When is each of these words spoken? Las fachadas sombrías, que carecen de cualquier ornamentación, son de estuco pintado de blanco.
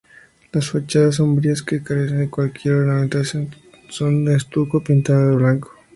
Las 0.51 0.67
fachadas 0.71 1.17
sombrías, 1.17 1.61
que 1.61 1.83
carecen 1.83 2.21
de 2.21 2.29
cualquier 2.31 2.73
ornamentación, 2.73 3.49
son 3.89 4.25
de 4.25 4.35
estuco 4.37 4.83
pintado 4.83 5.29
de 5.29 5.35
blanco. 5.35 5.73